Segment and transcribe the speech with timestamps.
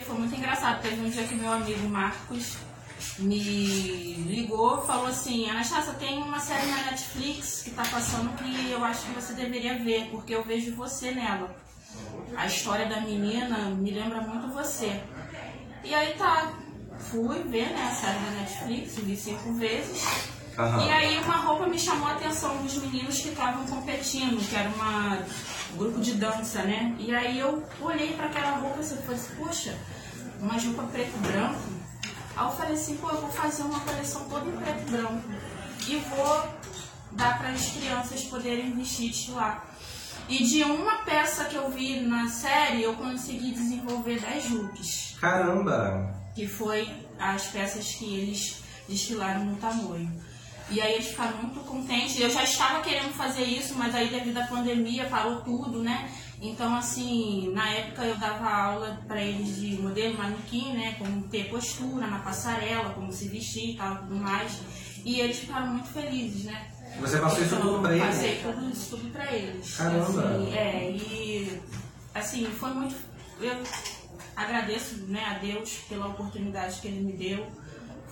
[0.00, 0.80] Foi muito engraçado.
[0.80, 2.56] Teve um dia que meu amigo Marcos
[3.18, 3.38] me
[4.14, 9.04] ligou falou assim, Anastácia, tem uma série na Netflix que tá passando que eu acho
[9.04, 11.54] que você deveria ver, porque eu vejo você nela.
[12.34, 15.02] A história da menina me lembra muito você.
[15.84, 16.54] E aí tá,
[16.98, 20.02] fui ver né, a série da Netflix, vi cinco vezes.
[20.56, 24.68] E aí uma roupa me chamou a atenção dos meninos que estavam competindo, que era
[24.68, 25.18] uma
[25.74, 26.94] um grupo de dança, né?
[26.98, 29.78] E aí eu olhei para aquela roupa e falei, assim, poxa,
[30.40, 31.60] uma roupa preto e branco.
[32.36, 35.22] Aí eu falei assim, pô, eu vou fazer uma coleção toda em preto e branco.
[35.88, 36.48] E vou
[37.12, 39.64] dar para as crianças poderem vestir de lá.
[40.28, 46.14] E de uma peça que eu vi na série, eu consegui desenvolver 10 looks Caramba!
[46.34, 50.10] que foi as peças que eles desfilaram no tamoio.
[50.70, 52.18] E aí eles ficaram muito contentes.
[52.18, 56.10] Eu já estava querendo fazer isso, mas aí devido à pandemia parou tudo, né?
[56.40, 60.94] Então, assim, na época eu dava aula para eles de modelo manequim, né?
[60.98, 64.60] Como ter postura na passarela, como se vestir e tal, tudo mais.
[65.04, 66.70] E eles ficaram muito felizes, né?
[67.00, 68.06] Você passou isso tudo pra eles?
[68.06, 69.76] Passei tudo isso tudo pra eles.
[69.76, 70.28] Caramba.
[70.28, 71.60] Assim, é, e
[72.14, 72.94] assim, foi muito.
[73.40, 73.62] Eu
[74.36, 77.46] agradeço né, a Deus pela oportunidade que ele me deu.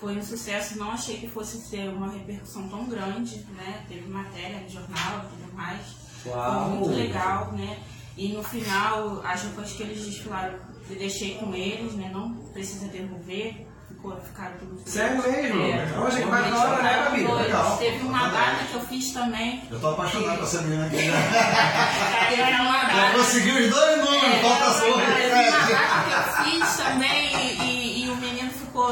[0.03, 3.85] Foi um sucesso, não achei que fosse ter uma repercussão tão grande, né?
[3.89, 5.81] Teve matéria no jornal e tudo mais.
[6.27, 6.65] Uau.
[6.71, 7.79] Foi muito legal, né?
[8.17, 10.55] E no final, as roupas que eles desfilaram,
[10.91, 12.11] eu deixei com eles, né?
[12.13, 15.63] Não precisa devolver, ficou, ficaram tudo Sério mesmo?
[15.63, 15.87] É.
[15.97, 17.25] Poxa, que bacana, né, Gabi?
[17.25, 17.79] Legal.
[17.79, 19.63] Teve uma gata que eu fiz também.
[19.71, 20.97] Eu tô apaixonado por essa menina aqui.
[21.07, 23.19] Já, Teve uma já gata.
[23.19, 25.01] conseguiu os dois números, falta a sua.
[25.01, 27.62] Teve uma gata que eu fiz também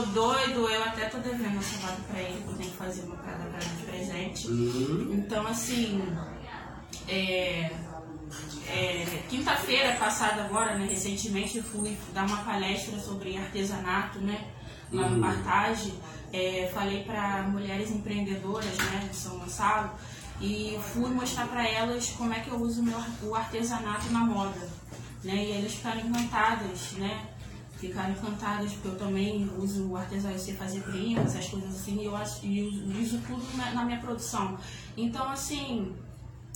[0.00, 0.68] ficou doido.
[0.68, 3.44] Eu até tô devendo essa gata pra ele, que eu tenho que fazer uma cada
[3.44, 4.48] gata de presente.
[4.48, 6.02] Hum, Então, assim,
[7.08, 7.70] é,
[8.68, 14.48] é, quinta-feira passada agora, né, recentemente, eu fui dar uma palestra sobre artesanato, né,
[14.92, 15.94] lá no Partage.
[16.32, 19.90] É, falei para mulheres empreendedoras, né, de São Gonçalo,
[20.40, 24.20] e fui mostrar para elas como é que eu uso o, meu, o artesanato na
[24.20, 24.68] moda,
[25.24, 27.29] né, e eles ficaram encantadas, né,
[27.80, 32.04] ficaram encantadas porque eu também uso o artesanato, sei fazer brincos, essas coisas assim, e
[32.04, 32.12] eu
[33.00, 34.58] uso, tudo na, na minha produção.
[34.96, 35.94] Então, assim,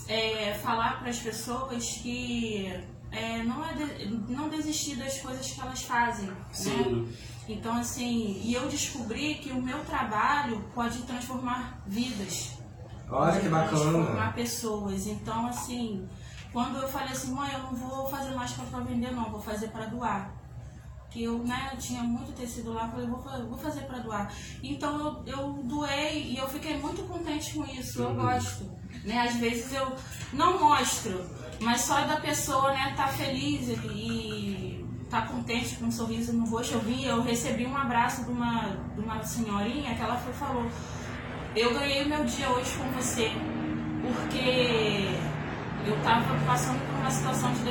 [0.07, 2.67] é, falar para as pessoas que
[3.11, 6.31] é, não, é de- não desistir das coisas que elas fazem.
[6.53, 6.71] Sim.
[7.07, 7.13] Né?
[7.49, 12.53] Então, assim, e eu descobri que o meu trabalho pode transformar vidas.
[13.11, 14.33] olha que Transformar bacana.
[14.33, 15.07] pessoas.
[15.07, 16.09] Então, assim,
[16.53, 19.69] quando eu falei assim, mãe, eu não vou fazer mais para vender, não, vou fazer
[19.69, 20.33] para doar.
[21.15, 24.35] Que eu, né, tinha muito tecido lá, falei, vou, vou fazer para doar.
[24.61, 28.69] Então eu, eu doei e eu fiquei muito contente com isso, eu gosto.
[29.05, 29.21] Né?
[29.21, 29.93] Às vezes eu
[30.33, 31.25] não mostro,
[31.61, 36.75] mas só da pessoa né, tá feliz e tá contente com um sorriso no rosto.
[36.75, 40.69] Eu vi, eu recebi um abraço de uma, de uma senhorinha que ela foi, falou,
[41.55, 43.31] eu ganhei o meu dia hoje com você,
[44.03, 45.15] porque
[45.87, 47.63] eu estava passando por uma situação de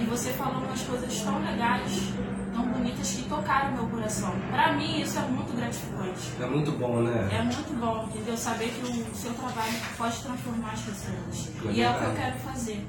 [0.00, 2.12] e você falou umas coisas tão legais,
[2.54, 4.32] tão bonitas que tocaram meu coração.
[4.50, 6.32] Para mim isso é muito gratificante.
[6.40, 7.28] É muito bom, né?
[7.30, 8.36] É muito bom, entendeu?
[8.36, 11.50] Saber que o seu trabalho pode transformar as pessoas.
[11.66, 12.86] É e é o que eu quero fazer.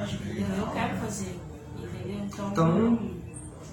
[0.00, 0.56] Entendeu?
[0.58, 1.40] Eu quero fazer.
[1.76, 2.20] Entendeu?
[2.26, 2.98] Então, Então,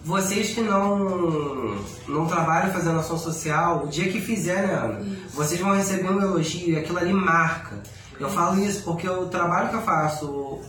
[0.04, 5.00] Vocês que não, não trabalham fazendo ação social, o dia que fizer, né, Ana?
[5.02, 5.36] Isso.
[5.36, 7.84] Vocês vão receber um elogio e aquilo ali marca.
[8.20, 10.60] Eu falo isso porque o trabalho que eu faço,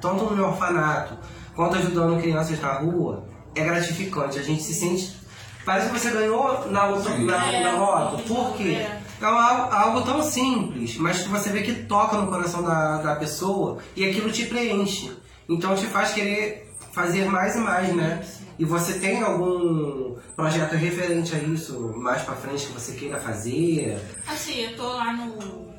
[0.00, 1.14] tanto no meu orfanato
[1.54, 4.38] quanto ajudando crianças na rua, é gratificante.
[4.38, 5.16] A gente se sente.
[5.64, 8.22] Parece que você ganhou na, loto- na, É, na moto.
[8.24, 8.76] Por quê?
[8.80, 9.00] é.
[9.20, 13.16] É algo, algo tão simples, mas que você vê que toca no coração da, da
[13.16, 15.10] pessoa e aquilo te preenche.
[15.48, 18.24] Então te faz querer fazer mais e mais, né?
[18.58, 24.00] E você tem algum projeto referente a isso mais pra frente que você queira fazer?
[24.26, 25.36] Assim, eu tô lá no,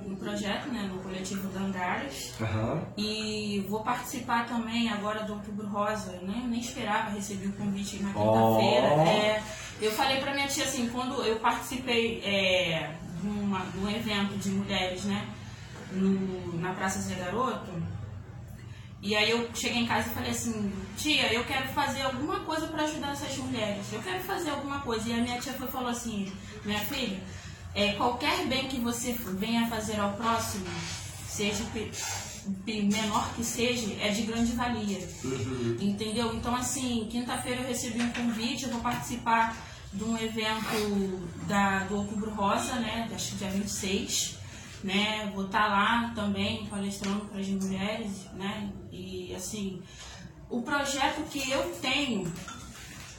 [0.08, 2.32] no projeto, né, no coletivo Dangaras.
[2.40, 2.82] Aham.
[2.98, 6.18] E vou participar também agora do Outubro Rosa.
[6.22, 8.88] Eu nem, esperava receber o convite na quinta-feira.
[9.10, 9.44] É,
[9.82, 12.92] eu falei pra minha tia assim, quando eu participei é,
[13.22, 15.28] de, uma- de um evento de mulheres, né?
[15.92, 17.72] no- na Praça Zé Garoto.
[19.02, 22.68] E aí eu cheguei em casa e falei assim, tia, eu quero fazer alguma coisa
[22.68, 23.86] para ajudar essas mulheres.
[23.94, 25.08] Eu quero fazer alguma coisa.
[25.08, 26.32] E a minha tia foi, falou assim,
[26.66, 27.22] minha filha,
[27.74, 30.66] é, qualquer bem que você venha fazer ao próximo,
[31.28, 31.64] seja
[32.66, 35.08] menor que seja, é de grande valia.
[35.80, 36.34] Entendeu?
[36.36, 39.56] Então, assim, quinta-feira eu recebi um convite, eu vou participar
[39.94, 43.10] de um evento da, do Outubro Rosa, né?
[43.14, 44.39] Acho que dia 26.
[44.84, 45.30] Né?
[45.36, 48.72] Vou estar lá também palestrando para as mulheres, né?
[48.92, 49.82] E assim,
[50.50, 52.32] o projeto que eu tenho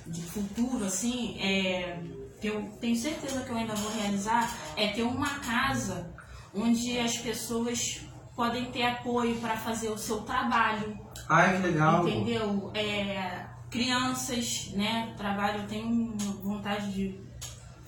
[0.06, 1.98] de futuro, assim, é,
[2.40, 6.10] que eu tenho certeza que eu ainda vou realizar, é ter uma casa
[6.54, 8.00] onde as pessoas
[8.34, 10.98] podem ter apoio para fazer o seu trabalho,
[11.28, 12.08] Ai, que legal.
[12.08, 12.70] entendeu?
[12.74, 15.14] É, crianças, né?
[15.16, 17.20] Trabalho, eu tenho vontade de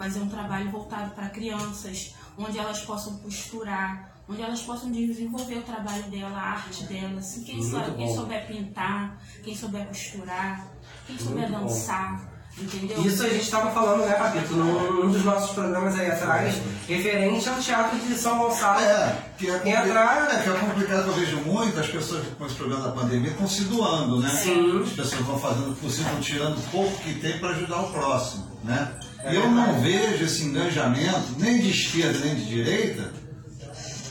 [0.02, 5.62] fazer um trabalho voltado para crianças, onde elas possam costurar, onde elas possam desenvolver o
[5.62, 7.18] trabalho dela, a arte dela.
[7.20, 8.14] Assim, quem, Muito sabe, quem bom.
[8.16, 10.66] souber pintar, quem souber costurar,
[11.06, 11.66] quem souber Muito bom.
[11.68, 12.20] dançar,
[12.58, 13.00] entendeu?
[13.00, 16.56] Isso a gente estava falando, né, Papito, num, num dos nossos programas aí atrás,
[16.88, 18.80] referente ao Teatro de São Gonçalo.
[18.80, 22.44] É, que é, compli- entrar- é, que é complicado, eu vejo muito, as pessoas com
[22.46, 24.30] esse problema da pandemia estão se doando, né?
[24.30, 24.82] Sim.
[24.82, 28.46] As pessoas vão fazendo o possível, tirando o pouco que tem para ajudar o próximo,
[28.64, 28.92] né?
[29.24, 33.12] É e eu não vejo esse engajamento, nem de esquerda nem de direita,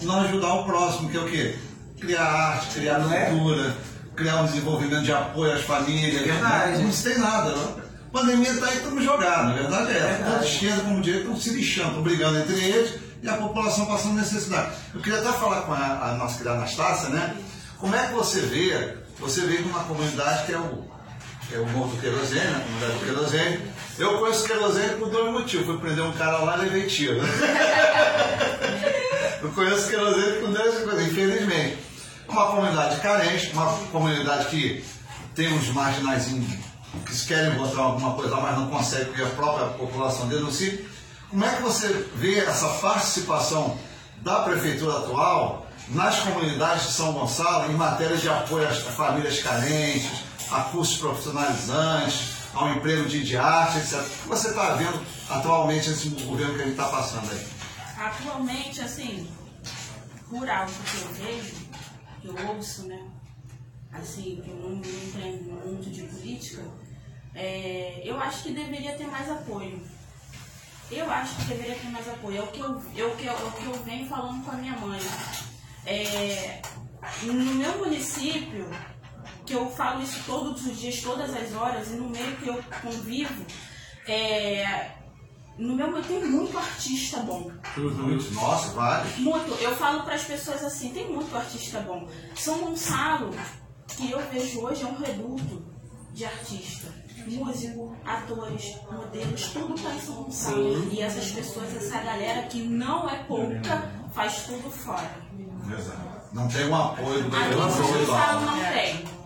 [0.02, 1.56] não ajudar o próximo, que é o quê?
[2.00, 3.25] Criar arte, criar Não é?
[3.25, 3.75] cultura,
[4.16, 6.22] criar um desenvolvimento de apoio às famílias.
[6.22, 6.78] É verdade.
[6.78, 6.84] né?
[6.84, 7.52] Não se tem nada.
[7.52, 9.52] A pandemia está aí, estamos jogados.
[9.52, 10.08] A verdade é essa.
[10.08, 10.31] verdade.
[10.34, 14.16] Tanto esquerda como direita estão se lixando, estão brigando entre eles e a população passando
[14.16, 14.72] necessidade.
[14.94, 17.36] Eu queria até falar com a, a nossa querida Anastácia, né?
[17.78, 20.91] Como é que você vê, você vê numa comunidade que é o,
[21.53, 23.59] é o Morro do Querosene, a comunidade do Querosene.
[23.98, 25.65] Eu conheço Querosene por dois motivos.
[25.65, 27.19] Fui prender um cara lá e levei tiro.
[29.42, 31.77] Eu conheço querosene com Deus e coisa, infelizmente.
[32.27, 34.86] Uma comunidade carente, uma comunidade que
[35.33, 39.68] tem uns marginais que querem botar alguma coisa lá, mas não consegue porque a própria
[39.69, 40.86] população denuncia.
[41.30, 43.77] Como é que você vê essa participação
[44.18, 50.24] da prefeitura atual nas comunidades de São Gonçalo em matéria de apoio às famílias carentes,
[50.51, 54.00] a cursos profissionalizantes, ao emprego de, arte, etc.
[54.00, 57.48] O que você está vendo atualmente nesse governo que a gente está passando aí?
[57.98, 59.30] Atualmente, assim,
[60.30, 61.56] por algo que eu vejo,
[62.21, 63.00] que eu ouço, né?
[63.94, 66.63] Assim, que eu não, entendo muito de política,
[67.33, 69.81] é, eu acho que deveria ter mais apoio.
[70.89, 72.38] Eu acho que deveria ter mais apoio.
[72.38, 74.56] É o que eu, é que eu, é o que eu venho falando com a
[74.56, 75.00] minha mãe.
[75.86, 76.62] É,
[77.24, 78.68] no meu município,
[79.46, 82.64] que eu falo isso todos os dias, todas as horas, e no meio que eu
[82.82, 83.46] convivo,
[84.08, 84.92] é,
[85.58, 87.52] no meu meio tem muito artista bom.
[87.78, 89.18] Muitos, nossa, vários.
[89.18, 89.52] Muito.
[89.62, 92.08] Eu falo para as pessoas assim, tem muito artista bom.
[92.36, 93.32] São Gonçalo,
[93.88, 95.64] que eu vejo hoje, é um reduto
[96.14, 97.02] de artista.
[97.28, 100.90] Músico, atores, modelos, tudo está em São Gonçalo.
[100.92, 105.12] E essas pessoas, essa galera que não é pouca, faz tudo fora.
[105.72, 106.12] Exato.
[106.34, 109.20] Não tem um apoio do Aqui em governo São Gonçalo não tem.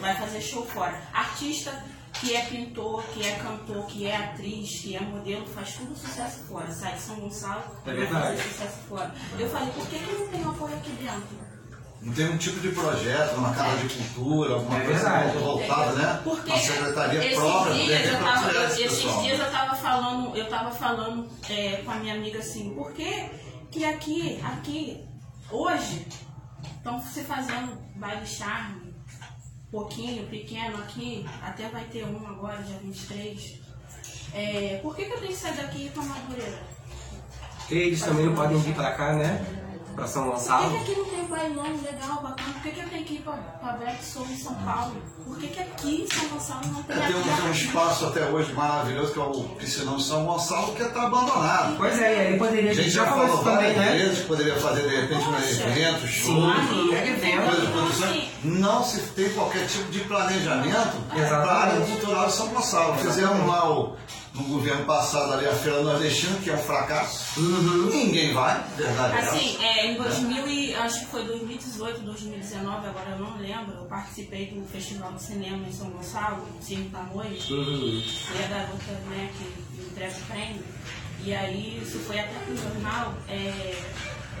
[0.00, 1.00] Vai fazer show fora.
[1.12, 1.84] Artista
[2.20, 6.44] que é pintor, que é cantor, que é atriz, que é modelo, faz tudo sucesso
[6.44, 6.70] fora.
[6.70, 9.14] Sai de São Gonçalo, É vai fazer sucesso fora.
[9.38, 11.46] Eu falei, por que, que não tem apoio aqui dentro?
[12.00, 15.10] Não tem um tipo de projeto, uma casa de cultura, alguma É coisa
[15.40, 16.20] voltada, né?
[16.22, 19.22] Porque Uma secretaria esses própria dias, eu tava, esse esses pessoal.
[19.22, 23.28] dias eu tava falando, eu tava falando é, com a minha amiga assim, por que,
[23.70, 25.04] que aqui, aqui,
[25.50, 26.06] hoje,
[26.76, 28.94] estão se fazendo baile charme,
[29.70, 33.60] pouquinho, pequeno aqui, até vai ter um agora, dia 23.
[34.34, 36.58] É, por que, que eu tenho que sair daqui e ir pra Madureira?
[37.70, 39.44] Eles também não podem vir pra cá, né?
[39.94, 40.70] Pra São Por que, Gonçalo.
[40.70, 42.52] que aqui não tem bailão legal, bacana?
[42.54, 43.24] Por que, que eu tenho que ir
[43.78, 44.94] Black Soul em São Paulo?
[45.24, 48.26] Por que, que aqui em São Gonçalo não tem É, tem, um, um espaço até
[48.26, 51.76] hoje maravilhoso que é o Piscinão de São Gonçalo que está abandonado.
[51.76, 53.92] Pois é, e aí poderia, A a gente já já falou falou isso também, várias
[53.92, 53.98] né?
[54.04, 55.68] vezes que poderia fazer de repente um Poxa.
[55.68, 56.40] evento, show,
[56.90, 57.46] mega evento.
[57.46, 58.08] coisa de produção.
[58.08, 62.94] assim, Não se tem qualquer tipo de planejamento para a área cultural de São Gonçalo.
[62.98, 63.96] Fizemos lá o,
[64.34, 67.40] no governo passado ali a Feira Nordestina, que é um fracasso.
[67.40, 67.88] Uhum.
[67.90, 69.20] Ninguém vai, verdade é.
[69.20, 73.84] Assim, é, em 2000 e, acho que foi 2018, 2019, agora eu não lembro, eu
[73.86, 78.02] participei do Festival de Cinema em São Gonçalo, Cine Tamoios, Uhum.
[78.26, 80.62] fui a garota né, que entrega o prêmio,
[81.24, 83.82] e aí isso foi até pro jornal, é,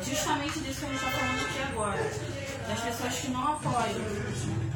[0.04, 2.12] justamente disso que a gente está falando aqui agora,
[2.68, 4.00] das pessoas que não apoiam.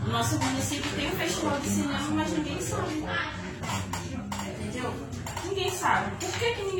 [0.06, 3.04] O nosso município tem um festival de cinema, mas ninguém sabe.
[4.60, 4.94] Entendeu?
[5.44, 6.10] Ninguém sabe.
[6.16, 6.79] Por que, que ninguém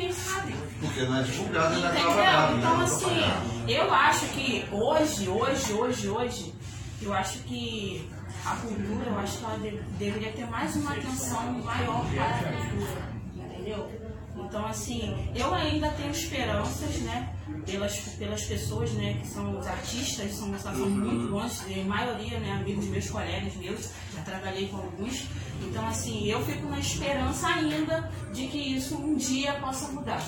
[0.81, 2.01] Porque não é divulgado, não Entendeu?
[2.11, 2.57] trabalhado.
[2.57, 2.83] Então, né?
[2.83, 6.53] assim, eu acho que hoje, hoje, hoje, hoje,
[7.01, 8.09] eu acho que
[8.45, 12.53] a cultura, eu acho que ela de- deveria ter mais uma atenção maior para a
[12.65, 13.01] cultura,
[13.35, 14.01] entendeu?
[14.35, 17.29] Então, assim, eu ainda tenho esperanças, né,
[17.65, 22.53] pelas, pelas pessoas, né, que são os artistas, são, são muito bons, a maioria, né,
[22.59, 25.25] amigos meus, colegas meus, já trabalhei com alguns.
[25.61, 30.21] Então, assim, eu fico na esperança ainda de que isso um dia possa mudar.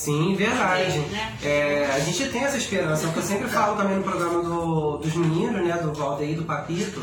[0.00, 0.98] Sim, verdade.
[0.98, 1.32] Né?
[1.42, 4.96] É, a gente tem essa esperança, é que eu sempre falo também no programa do-
[4.96, 5.74] dos meninos, né?
[5.76, 7.02] Do Valdeir e do Papito,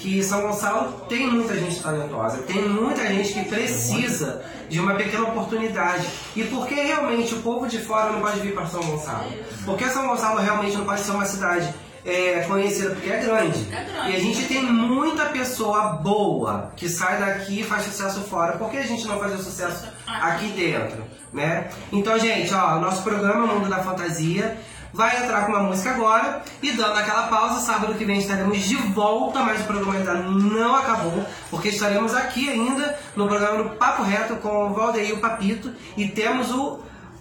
[0.00, 5.24] que São Gonçalo tem muita gente talentosa, tem muita gente que precisa de uma pequena
[5.24, 6.06] oportunidade.
[6.34, 9.30] E por que realmente o povo de fora não pode vir para São Gonçalo?
[9.66, 13.66] Porque São Gonçalo realmente não pode ser uma cidade é, conhecida porque é grande.
[13.72, 14.10] É grande.
[14.10, 18.56] E a gente tem muita pessoa boa que sai daqui e faz sucesso fora.
[18.56, 21.04] Por que a gente não fazer sucesso aqui dentro?
[21.32, 21.70] Né?
[21.92, 24.58] Então, gente, ó, nosso programa Mundo da Fantasia
[24.92, 28.74] vai entrar com uma música agora e dando aquela pausa, sábado que vem estaremos de
[28.74, 34.02] volta, mas o programa ainda não acabou, porque estaremos aqui ainda no programa do Papo
[34.02, 36.80] Reto com o Valdeir e o Papito e temos o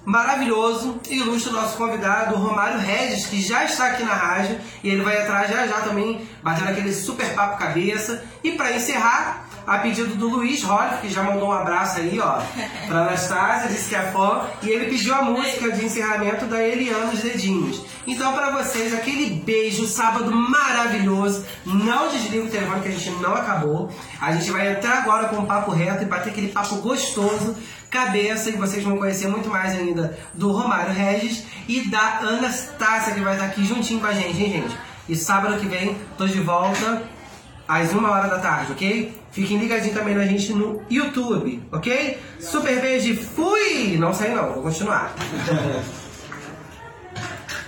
[0.09, 5.03] maravilhoso e ilustre nosso convidado, Romário Regis, que já está aqui na rádio e ele
[5.03, 8.23] vai entrar já já também, batendo aquele super papo cabeça.
[8.43, 12.41] E para encerrar, a pedido do Luiz Rolf, que já mandou um abraço aí, ó,
[12.87, 17.11] pra Anastácia, disse que é fã, e ele pediu a música de encerramento da Eliana
[17.11, 17.85] os Dedinhos.
[18.07, 21.45] Então, para vocês, aquele beijo, sábado maravilhoso.
[21.63, 23.91] Não desliga o telefone que a gente não acabou.
[24.19, 27.55] A gente vai entrar agora com um papo reto e bater aquele papo gostoso
[27.89, 33.21] cabeça e vocês vão conhecer muito mais ainda do Romário Regis e da Anastácia que
[33.21, 34.77] vai estar aqui juntinho com a gente, hein, gente?
[35.07, 37.03] E sábado que vem tô de volta
[37.67, 39.13] às uma hora da tarde, ok?
[39.31, 42.19] Fiquem ligadinhos também na gente no YouTube, ok?
[42.39, 43.97] Super beijo, e fui!
[43.97, 45.13] Não sai não, vou continuar.